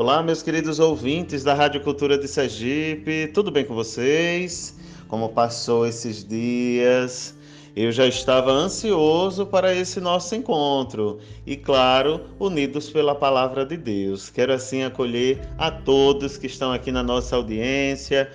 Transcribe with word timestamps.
Olá, 0.00 0.22
meus 0.22 0.42
queridos 0.42 0.78
ouvintes 0.78 1.44
da 1.44 1.52
Rádio 1.52 1.82
Cultura 1.82 2.16
de 2.16 2.26
Sergipe, 2.26 3.30
tudo 3.34 3.50
bem 3.50 3.66
com 3.66 3.74
vocês? 3.74 4.74
Como 5.08 5.28
passou 5.28 5.86
esses 5.86 6.26
dias? 6.26 7.34
Eu 7.76 7.92
já 7.92 8.06
estava 8.06 8.50
ansioso 8.50 9.44
para 9.44 9.74
esse 9.74 10.00
nosso 10.00 10.34
encontro 10.34 11.18
e, 11.46 11.54
claro, 11.54 12.22
unidos 12.38 12.88
pela 12.88 13.14
palavra 13.14 13.66
de 13.66 13.76
Deus. 13.76 14.30
Quero 14.30 14.54
assim 14.54 14.82
acolher 14.84 15.38
a 15.58 15.70
todos 15.70 16.38
que 16.38 16.46
estão 16.46 16.72
aqui 16.72 16.90
na 16.90 17.02
nossa 17.02 17.36
audiência, 17.36 18.32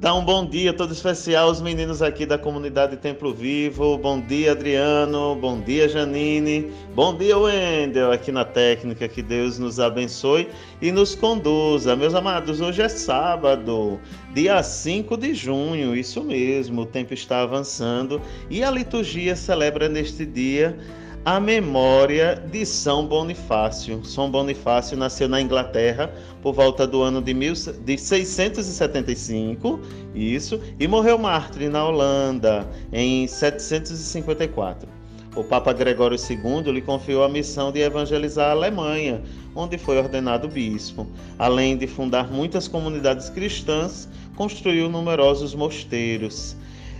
Dá 0.00 0.14
um 0.14 0.24
bom 0.24 0.46
dia 0.46 0.72
todo 0.72 0.92
especial 0.92 1.48
aos 1.48 1.60
meninos 1.60 2.02
aqui 2.02 2.24
da 2.24 2.38
comunidade 2.38 2.96
Templo 2.98 3.34
Vivo. 3.34 3.98
Bom 3.98 4.20
dia, 4.20 4.52
Adriano. 4.52 5.34
Bom 5.34 5.60
dia, 5.60 5.88
Janine. 5.88 6.70
Bom 6.94 7.16
dia, 7.16 7.36
Wendel, 7.36 8.12
aqui 8.12 8.30
na 8.30 8.44
técnica. 8.44 9.08
Que 9.08 9.20
Deus 9.20 9.58
nos 9.58 9.80
abençoe 9.80 10.50
e 10.80 10.92
nos 10.92 11.16
conduza. 11.16 11.96
Meus 11.96 12.14
amados, 12.14 12.60
hoje 12.60 12.80
é 12.80 12.88
sábado, 12.88 13.98
dia 14.32 14.62
5 14.62 15.16
de 15.16 15.34
junho. 15.34 15.96
Isso 15.96 16.22
mesmo, 16.22 16.82
o 16.82 16.86
tempo 16.86 17.12
está 17.12 17.42
avançando 17.42 18.22
e 18.48 18.62
a 18.62 18.70
liturgia 18.70 19.34
celebra 19.34 19.88
neste 19.88 20.24
dia 20.24 20.78
a 21.24 21.38
memória 21.38 22.42
de 22.50 22.64
São 22.64 23.06
Bonifácio. 23.06 24.04
São 24.04 24.30
Bonifácio 24.30 24.96
nasceu 24.96 25.28
na 25.28 25.40
Inglaterra 25.40 26.10
por 26.42 26.54
volta 26.54 26.86
do 26.86 27.02
ano 27.02 27.20
de, 27.20 27.34
mil, 27.34 27.52
de 27.52 27.98
675, 27.98 29.80
isso, 30.14 30.60
e 30.78 30.86
morreu 30.88 31.18
mártir 31.18 31.70
na 31.70 31.86
Holanda 31.86 32.66
em 32.92 33.26
754. 33.26 34.88
O 35.36 35.44
Papa 35.44 35.72
Gregório 35.72 36.16
II 36.16 36.72
lhe 36.72 36.80
confiou 36.80 37.22
a 37.22 37.28
missão 37.28 37.70
de 37.70 37.80
evangelizar 37.80 38.48
a 38.48 38.52
Alemanha, 38.52 39.22
onde 39.54 39.78
foi 39.78 39.98
ordenado 39.98 40.48
bispo. 40.48 41.06
Além 41.38 41.76
de 41.76 41.86
fundar 41.86 42.30
muitas 42.32 42.66
comunidades 42.66 43.28
cristãs, 43.28 44.08
construiu 44.34 44.88
numerosos 44.88 45.54
mosteiros. 45.54 46.56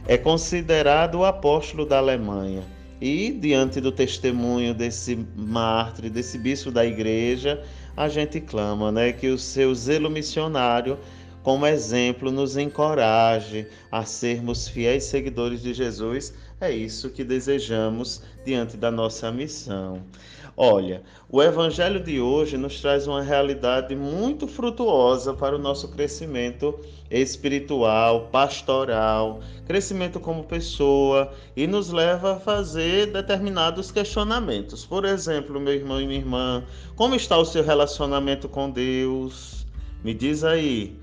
É 0.06 0.16
considerado 0.16 1.16
o 1.16 1.24
apóstolo 1.24 1.84
da 1.84 1.98
Alemanha. 1.98 2.62
E 3.00 3.30
diante 3.30 3.80
do 3.80 3.92
testemunho 3.92 4.74
desse 4.74 5.24
mártir, 5.36 6.10
desse 6.10 6.36
bispo 6.36 6.70
da 6.70 6.84
igreja, 6.84 7.62
a 7.96 8.08
gente 8.08 8.40
clama, 8.40 8.90
né, 8.90 9.12
que 9.12 9.28
o 9.28 9.38
seu 9.38 9.72
zelo 9.74 10.10
missionário 10.10 10.98
como 11.42 11.66
exemplo 11.66 12.30
nos 12.30 12.56
encoraje 12.56 13.66
a 13.90 14.04
sermos 14.04 14.68
fiéis 14.68 15.04
seguidores 15.04 15.62
de 15.62 15.72
Jesus. 15.72 16.34
É 16.60 16.72
isso 16.72 17.10
que 17.10 17.22
desejamos 17.22 18.20
diante 18.44 18.76
da 18.76 18.90
nossa 18.90 19.30
missão. 19.30 20.02
Olha, 20.56 21.04
o 21.30 21.40
evangelho 21.40 22.02
de 22.02 22.20
hoje 22.20 22.56
nos 22.56 22.80
traz 22.80 23.06
uma 23.06 23.22
realidade 23.22 23.94
muito 23.94 24.48
frutuosa 24.48 25.32
para 25.32 25.54
o 25.54 25.58
nosso 25.58 25.86
crescimento 25.86 26.76
espiritual, 27.08 28.28
pastoral, 28.32 29.38
crescimento 29.68 30.18
como 30.18 30.42
pessoa 30.42 31.32
e 31.56 31.64
nos 31.64 31.92
leva 31.92 32.32
a 32.32 32.40
fazer 32.40 33.12
determinados 33.12 33.92
questionamentos. 33.92 34.84
Por 34.84 35.04
exemplo, 35.04 35.60
meu 35.60 35.74
irmão 35.74 36.00
e 36.00 36.08
minha 36.08 36.18
irmã, 36.18 36.64
como 36.96 37.14
está 37.14 37.38
o 37.38 37.44
seu 37.44 37.62
relacionamento 37.62 38.48
com 38.48 38.68
Deus? 38.68 39.64
Me 40.02 40.12
diz 40.12 40.42
aí, 40.42 40.98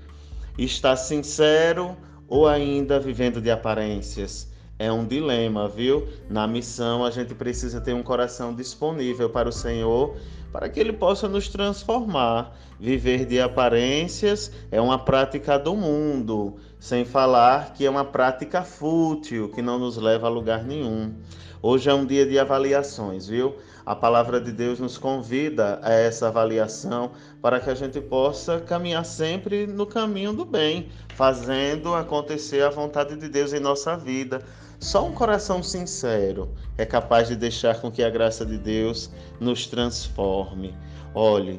está 0.58 0.94
sincero 0.96 1.96
ou 2.28 2.46
ainda 2.46 3.00
vivendo 3.00 3.40
de 3.40 3.50
aparências? 3.50 4.54
É 4.78 4.92
um 4.92 5.06
dilema, 5.06 5.68
viu? 5.68 6.06
Na 6.28 6.46
missão 6.46 7.04
a 7.04 7.10
gente 7.10 7.34
precisa 7.34 7.80
ter 7.80 7.94
um 7.94 8.02
coração 8.02 8.54
disponível 8.54 9.30
para 9.30 9.48
o 9.48 9.52
Senhor, 9.52 10.16
para 10.52 10.68
que 10.68 10.78
ele 10.78 10.92
possa 10.92 11.28
nos 11.28 11.48
transformar. 11.48 12.54
Viver 12.78 13.24
de 13.24 13.40
aparências 13.40 14.52
é 14.70 14.78
uma 14.78 14.98
prática 14.98 15.58
do 15.58 15.74
mundo, 15.74 16.56
sem 16.78 17.06
falar 17.06 17.72
que 17.72 17.86
é 17.86 17.90
uma 17.90 18.04
prática 18.04 18.62
fútil, 18.62 19.48
que 19.48 19.62
não 19.62 19.78
nos 19.78 19.96
leva 19.96 20.26
a 20.26 20.30
lugar 20.30 20.62
nenhum. 20.62 21.14
Hoje 21.62 21.88
é 21.88 21.94
um 21.94 22.04
dia 22.04 22.26
de 22.26 22.38
avaliações, 22.38 23.26
viu? 23.26 23.56
A 23.84 23.94
palavra 23.94 24.40
de 24.40 24.52
Deus 24.52 24.78
nos 24.78 24.98
convida 24.98 25.80
a 25.82 25.90
essa 25.92 26.28
avaliação 26.28 27.12
para 27.40 27.60
que 27.60 27.70
a 27.70 27.74
gente 27.74 27.98
possa 28.00 28.60
caminhar 28.60 29.06
sempre 29.06 29.66
no 29.66 29.86
caminho 29.86 30.34
do 30.34 30.44
bem, 30.44 30.88
fazendo 31.14 31.94
acontecer 31.94 32.62
a 32.62 32.68
vontade 32.68 33.16
de 33.16 33.28
Deus 33.28 33.54
em 33.54 33.60
nossa 33.60 33.96
vida 33.96 34.44
só 34.78 35.06
um 35.06 35.12
coração 35.12 35.62
sincero 35.62 36.50
é 36.76 36.84
capaz 36.84 37.28
de 37.28 37.36
deixar 37.36 37.80
com 37.80 37.90
que 37.90 38.02
a 38.02 38.10
graça 38.10 38.44
de 38.44 38.58
Deus 38.58 39.10
nos 39.40 39.66
transforme. 39.66 40.74
Olhe, 41.14 41.58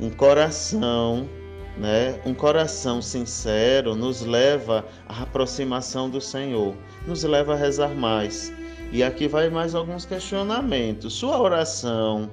um 0.00 0.10
coração, 0.10 1.28
né? 1.76 2.20
Um 2.26 2.34
coração 2.34 3.00
sincero 3.00 3.94
nos 3.94 4.22
leva 4.22 4.84
à 5.08 5.22
aproximação 5.22 6.10
do 6.10 6.20
Senhor, 6.20 6.74
nos 7.06 7.22
leva 7.22 7.52
a 7.52 7.56
rezar 7.56 7.94
mais. 7.94 8.52
E 8.92 9.04
aqui 9.04 9.28
vai 9.28 9.48
mais 9.48 9.74
alguns 9.74 10.04
questionamentos. 10.04 11.14
Sua 11.14 11.40
oração, 11.40 12.28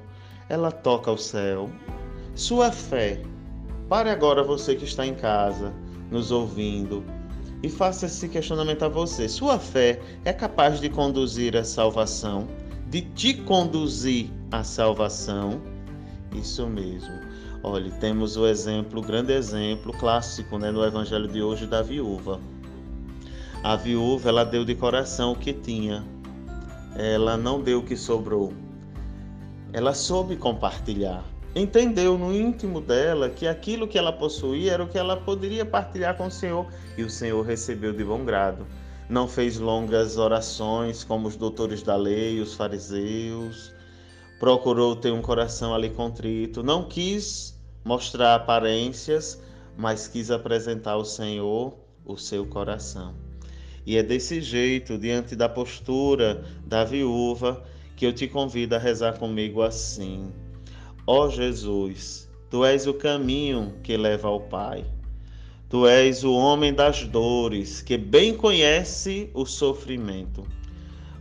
ela 0.50 0.72
toca 0.72 1.12
o 1.12 1.18
céu? 1.18 1.70
Sua 2.34 2.72
fé. 2.72 3.22
Pare 3.88 4.10
agora 4.10 4.44
você 4.44 4.76
que 4.76 4.86
está 4.86 5.06
em 5.06 5.14
casa, 5.14 5.72
nos 6.10 6.32
ouvindo 6.32 7.06
e 7.64 7.70
faça 7.70 8.06
esse 8.06 8.28
questionamento 8.30 8.84
a 8.84 8.88
você. 8.88 9.28
Sua 9.28 9.60
fé 9.60 10.00
é 10.24 10.32
capaz 10.32 10.80
de 10.80 10.90
conduzir 10.90 11.56
à 11.56 11.64
salvação? 11.64 12.48
De 12.90 13.02
te 13.02 13.34
conduzir 13.34 14.30
à 14.52 14.64
salvação? 14.64 15.62
Isso 16.34 16.68
mesmo. 16.68 17.14
Olha, 17.64 17.90
temos 18.00 18.38
o 18.38 18.46
exemplo, 18.46 19.00
o 19.00 19.04
grande 19.04 19.34
exemplo 19.34 19.92
clássico 19.94 20.58
né, 20.58 20.72
no 20.72 20.84
evangelho 20.84 21.28
de 21.28 21.42
hoje 21.42 21.66
da 21.66 21.82
viúva. 21.82 22.40
A 23.64 23.76
viúva, 23.76 24.30
ela 24.30 24.44
deu 24.44 24.64
de 24.64 24.76
coração 24.76 25.32
o 25.32 25.36
que 25.36 25.52
tinha. 25.52 26.06
Ela 26.96 27.36
não 27.36 27.62
deu 27.62 27.80
o 27.80 27.84
que 27.84 27.98
sobrou. 27.98 28.54
Ela 29.74 29.94
soube 29.94 30.36
compartilhar 30.36 31.24
entendeu 31.58 32.18
no 32.18 32.34
íntimo 32.34 32.80
dela 32.80 33.30
que 33.30 33.48
aquilo 33.48 33.88
que 33.88 33.98
ela 33.98 34.14
possuía 34.14 34.74
era 34.74 34.84
o 34.84 34.88
que 34.88 34.98
ela 34.98 35.18
poderia 35.18 35.66
partilhar 35.66 36.16
com 36.16 36.28
o 36.28 36.32
Senhor 36.32 36.68
e 36.98 37.04
o 37.04 37.10
Senhor 37.10 37.42
recebeu 37.46 37.94
de 37.94 38.04
bom 38.04 38.24
grado. 38.24 38.66
Não 39.10 39.28
fez 39.28 39.58
longas 39.58 40.18
orações 40.18 41.04
como 41.04 41.28
os 41.28 41.36
doutores 41.36 41.82
da 41.82 41.96
lei, 41.96 42.40
os 42.42 42.54
fariseus, 42.54 43.74
procurou 44.40 44.96
ter 44.96 45.12
um 45.12 45.22
coração 45.22 45.74
ali 45.74 45.90
contrito, 45.90 46.62
não 46.62 46.88
quis 46.88 47.58
mostrar 47.84 48.36
aparências, 48.36 49.42
mas 49.78 50.08
quis 50.08 50.30
apresentar 50.30 50.92
ao 50.92 51.06
Senhor 51.06 51.74
o 52.06 52.18
seu 52.18 52.46
coração. 52.46 53.16
E 53.86 53.96
é 53.96 54.04
desse 54.04 54.42
jeito, 54.42 54.98
diante 54.98 55.36
da 55.36 55.48
postura 55.48 56.44
da 56.66 56.84
viúva, 56.84 57.64
que 57.96 58.06
eu 58.06 58.12
te 58.12 58.28
convido 58.28 58.76
a 58.76 58.78
rezar 58.78 59.18
comigo 59.18 59.62
assim. 59.62 60.32
Ó 61.10 61.30
Jesus, 61.30 62.30
tu 62.50 62.66
és 62.66 62.86
o 62.86 62.94
caminho 62.94 63.74
que 63.82 63.96
leva 63.96 64.28
ao 64.28 64.42
Pai. 64.42 64.84
Tu 65.70 65.88
és 65.88 66.26
o 66.26 66.34
homem 66.34 66.74
das 66.74 67.06
dores, 67.06 67.82
que 67.82 67.98
bem 67.98 68.36
conhece 68.36 69.32
o 69.34 69.46
sofrimento. 69.46 70.46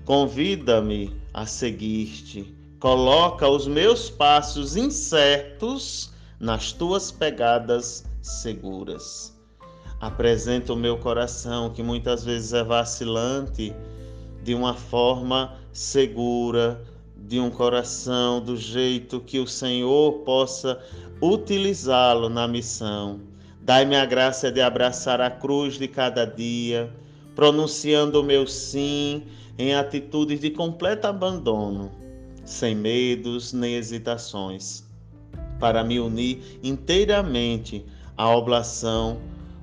Convida-me 0.05 1.17
a 1.33 1.47
seguir-te. 1.47 2.53
Coloca 2.81 3.49
os 3.49 3.69
meus 3.69 4.11
passos 4.11 4.75
incertos 4.75 6.13
nas 6.41 6.73
tuas 6.73 7.13
pegadas 7.13 8.05
seguras. 8.21 9.33
Apresenta 10.01 10.73
o 10.73 10.77
meu 10.77 10.99
coração, 10.99 11.71
que 11.71 11.83
muitas 11.83 12.25
vezes 12.25 12.53
é 12.53 12.65
vacilante, 12.65 13.73
de 14.43 14.53
uma 14.53 14.75
forma 14.75 15.57
segura, 15.73 16.85
de 17.17 17.41
um 17.41 17.51
coração 17.51 18.41
do 18.41 18.57
jeito 18.57 19.21
que 19.21 19.39
o 19.39 19.47
Senhor 19.47 20.13
possa 20.25 20.81
utilizá-lo 21.21 22.29
na 22.29 22.47
missão. 22.47 23.21
Dai-me 23.63 23.97
a 23.97 24.05
graça 24.05 24.53
de 24.53 24.61
abraçar 24.61 25.21
a 25.21 25.31
cruz 25.31 25.79
de 25.79 25.89
cada 25.89 26.25
dia, 26.25 26.93
pronunciando 27.35 28.21
o 28.21 28.25
meu 28.25 28.47
sim 28.47 29.25
em 29.59 29.75
atitudes 29.75 30.41
de 30.41 30.51
completo 30.51 31.07
abandono, 31.07 31.91
sem 32.45 32.75
medos 32.75 33.53
nem 33.53 33.75
hesitações, 33.75 34.85
para 35.59 35.83
me 35.83 35.99
unir 35.99 36.61
inteiramente 36.63 37.85
à 38.17 38.29
oblação 38.29 39.19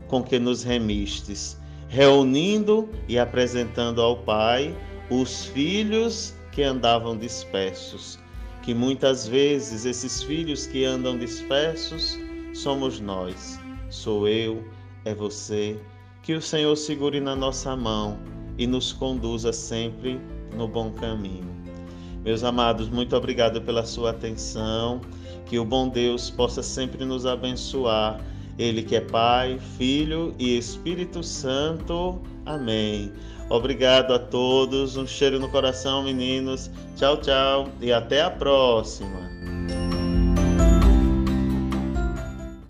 com 0.07 0.21
que 0.21 0.37
nos 0.37 0.63
remistes, 0.63 1.57
reunindo 1.87 2.89
e 3.07 3.17
apresentando 3.17 4.01
ao 4.01 4.17
Pai 4.17 4.75
os 5.09 5.45
filhos 5.45 6.33
que 6.53 6.63
andavam 6.63 7.17
dispersos, 7.17 8.19
que 8.61 8.73
muitas 8.73 9.27
vezes 9.27 9.85
esses 9.85 10.23
filhos 10.23 10.67
que 10.67 10.85
andam 10.85 11.17
dispersos 11.17 12.17
somos 12.53 12.99
nós, 12.99 13.59
sou 13.89 14.27
eu, 14.27 14.63
é 15.05 15.13
você, 15.13 15.79
que 16.21 16.33
o 16.33 16.41
Senhor 16.41 16.75
segure 16.75 17.19
na 17.19 17.35
nossa 17.35 17.75
mão 17.75 18.17
e 18.57 18.65
nos 18.67 18.93
conduza 18.93 19.51
sempre 19.51 20.19
no 20.55 20.67
bom 20.67 20.91
caminho. 20.91 21.53
Meus 22.23 22.41
amados, 22.41 22.87
muito 22.87 23.17
obrigado 23.17 23.61
pela 23.61 23.85
sua 23.85 24.11
atenção. 24.11 25.01
Que 25.45 25.59
o 25.59 25.65
bom 25.65 25.89
Deus 25.89 26.29
possa 26.29 26.63
sempre 26.63 27.03
nos 27.03 27.25
abençoar. 27.25 28.21
Ele 28.57 28.83
que 28.83 28.95
é 28.95 29.01
Pai, 29.01 29.59
Filho 29.77 30.35
e 30.37 30.57
Espírito 30.57 31.23
Santo. 31.23 32.21
Amém. 32.45 33.11
Obrigado 33.49 34.13
a 34.13 34.19
todos. 34.19 34.97
Um 34.97 35.07
cheiro 35.07 35.39
no 35.39 35.49
coração, 35.49 36.03
meninos. 36.03 36.69
Tchau, 36.95 37.17
tchau 37.17 37.69
e 37.81 37.91
até 37.91 38.21
a 38.21 38.29
próxima. 38.29 39.29